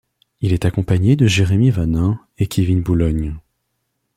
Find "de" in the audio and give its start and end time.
1.15-1.27